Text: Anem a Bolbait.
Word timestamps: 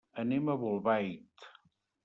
Anem 0.21 0.47
a 0.53 0.55
Bolbait. 0.63 1.47